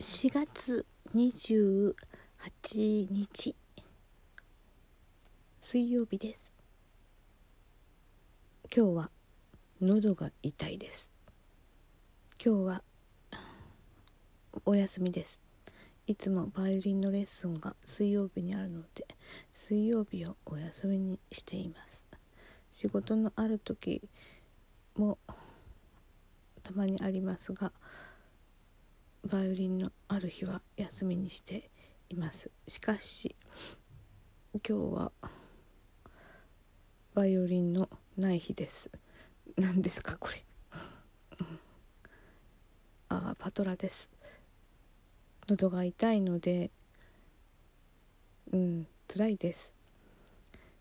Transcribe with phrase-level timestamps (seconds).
[0.00, 1.94] 4月28
[3.10, 3.54] 日。
[5.60, 6.50] 水曜日です。
[8.74, 9.10] 今日は
[9.82, 11.12] 喉が痛いです。
[12.42, 12.82] 今日は
[14.64, 15.42] お休みです。
[16.06, 19.06] いつもバイオリンのレッスンが水曜日にあるので
[19.52, 22.02] 水曜日をお休みにしています。
[22.72, 24.00] 仕事のある時
[24.96, 25.18] も
[26.62, 27.70] たまにありますが
[29.28, 31.70] バイオリンのある日は休みにして
[32.08, 32.50] います。
[32.66, 33.36] しかし
[34.66, 35.12] 今日は
[37.14, 38.90] バイオリンのない日です。
[39.56, 40.44] 何ですかこれ。
[43.10, 44.08] あパトラです。
[45.48, 46.70] 喉が痛いので
[48.52, 49.70] うん辛いです。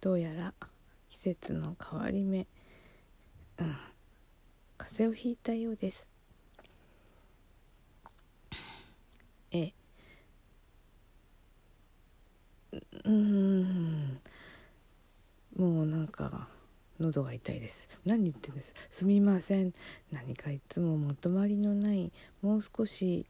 [0.00, 0.54] どうやら
[1.08, 2.46] 季節の変わり目
[3.58, 3.76] うん
[4.76, 6.13] 風邪をひいたようです。
[9.54, 9.72] え
[13.04, 14.20] うん。
[15.56, 16.48] もうなんか
[16.98, 17.88] 喉が痛いです。
[18.04, 18.74] 何言ってんです。
[18.90, 19.72] すみません。
[20.10, 23.26] 何かいつもまとまりのないもう少し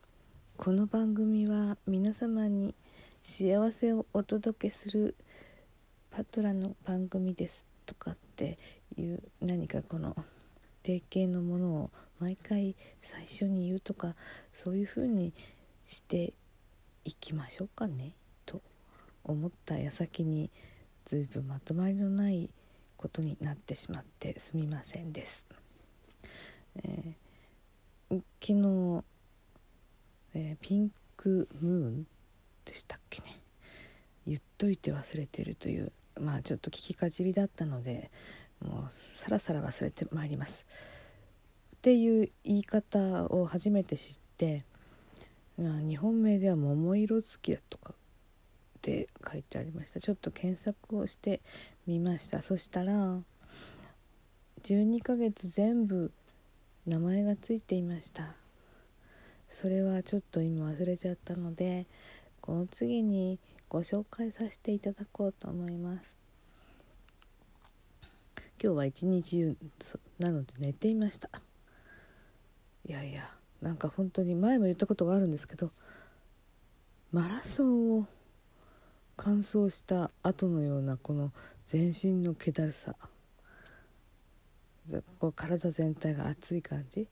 [0.57, 2.75] この番組は皆様に
[3.23, 5.17] 幸せをお届けする
[6.11, 8.59] パトラの番組ですとかって
[8.97, 10.17] いう何かこの
[10.83, 14.15] 定型のものを毎回最初に言うとか
[14.55, 15.35] そういうふうに
[15.87, 16.33] して
[17.05, 18.13] いきましょうかね
[18.47, 18.63] と
[19.25, 20.51] 思った矢先に
[21.05, 22.51] 随分まとまりのない
[22.97, 25.47] ことになってしまってすみませんです。
[26.77, 29.05] えー、昨日、
[30.35, 32.07] えー、ピンクムーン
[32.65, 33.41] でしたっけね
[34.27, 38.11] 言っといて忘れてるというまあちょっと聞きかじりだったので
[38.61, 40.65] もうさらさら忘れてまいります。
[41.77, 44.65] っていう言い方を初めて知って
[45.57, 47.97] 日本名では桃色月だとかっ
[48.83, 50.01] て書いてありました。
[50.01, 51.41] ちょっと検索をして
[51.87, 52.43] みました。
[52.43, 53.21] そしたら
[54.63, 56.13] 12ヶ月全部
[56.87, 58.35] 名前がついていました。
[59.49, 61.87] それはちょっと今忘れちゃったので
[62.41, 66.17] この次にご紹介させていただこうと思います。
[68.63, 69.57] 今日は一日中
[70.19, 71.31] なので寝ていました。
[72.85, 73.44] いやいや。
[73.65, 75.71] なんか本当に前も言ったことがあるんですけど
[77.11, 78.07] マラソンを
[79.17, 81.33] 完走した後のようなこの
[81.65, 82.95] 全身の気だるさ
[85.19, 87.09] こう体全体が熱い感じ、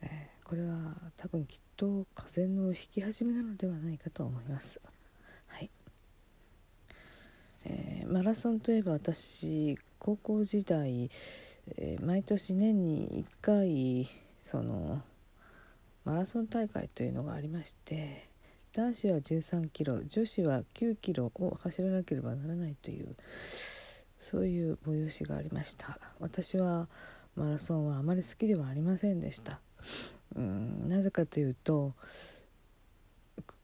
[0.00, 4.80] えー、これは多分きっと風邪の引き始めなのではないかと思います。
[5.48, 5.68] はい
[7.66, 11.10] えー、マラソンといえば私高校時代、
[11.76, 14.08] えー、毎年年に1回
[14.42, 15.02] その
[16.04, 18.28] マラソン大会というのがありまして
[18.72, 23.16] 男子は13キロ女子は9キロを走らなければならないという
[24.18, 25.98] そういう催しがありました。
[26.20, 26.88] 私は
[27.34, 29.60] マラソンはあまり好きではありませんでした。
[30.36, 31.94] うんなぜかというと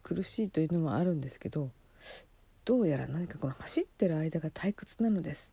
[0.02, 1.70] 苦しいというのもあるんですけど
[2.64, 5.52] どうやら何かこの走ってる間が退屈なのです。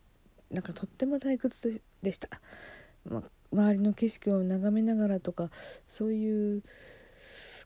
[0.49, 2.29] なんかとっても退屈でした、
[3.05, 3.23] まあ
[3.53, 5.49] 周りの景色を眺めながらとか
[5.87, 6.63] そういう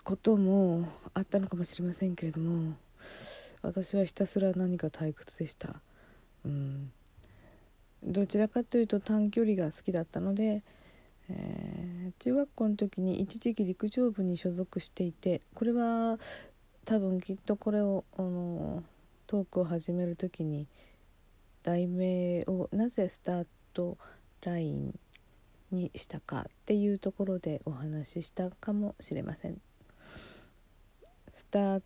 [0.04, 2.76] こともあったのかもしれませんけれども
[3.62, 5.82] 私はひたすら何か退屈でした。
[6.46, 6.92] うん
[8.04, 10.64] どちらかというと短距離が好きだったので、
[11.30, 16.20] えー、中学校の時に一時期陸上部に所属していてこれは
[16.86, 18.84] 多分きっとこれをあの
[19.26, 20.68] トークを始める時に
[21.64, 23.98] 題名をなぜスタート
[24.42, 24.98] ライン
[25.72, 29.60] にしたかっていうところでお話ししたかもしれません。
[31.36, 31.80] スタ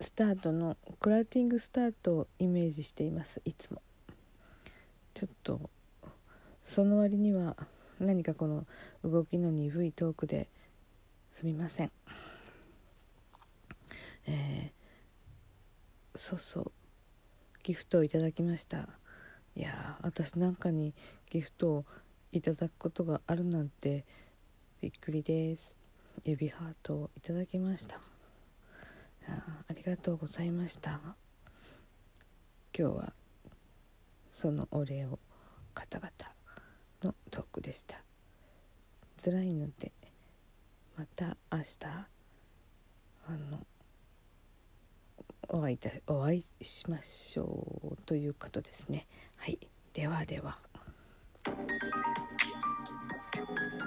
[0.00, 3.40] スタートのクラウティングスタートをイメージしています。
[3.44, 3.80] いつも。
[5.14, 5.70] ちょっと
[6.62, 7.56] その割には
[7.98, 8.66] 何かこの
[9.02, 10.48] 動きの鈍いトークで
[11.32, 11.92] すみません。
[14.26, 16.72] えー、そうそう。
[17.62, 18.88] ギフトをいただきました。
[19.54, 20.92] いや私なんかに
[21.30, 21.84] ギフトを
[22.32, 24.04] いただくことがあるなんて
[24.80, 25.74] びっくりです。
[26.24, 28.00] 指ハートをいただきました。
[29.68, 31.00] ありがとうございました。
[32.76, 33.12] 今日は
[34.30, 35.18] そのお礼を
[35.74, 36.10] 方々
[37.02, 38.02] のトークでした。
[39.24, 39.92] 辛いので
[40.96, 41.76] また明日
[43.28, 43.66] あの
[45.48, 49.06] お会いいたお会いしましょうということですね。
[49.36, 49.58] はい。
[49.92, 50.58] ではでは。
[51.46, 51.70] Thank
[53.82, 53.85] you.